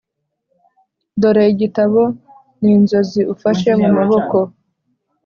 [1.21, 2.01] dore igitabo
[2.61, 4.37] ninzozi ufashe mumaboko